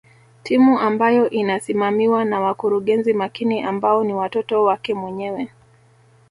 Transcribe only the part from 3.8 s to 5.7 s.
ni watoto wake mwenyewe